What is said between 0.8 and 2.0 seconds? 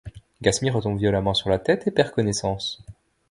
violemment sur la tête et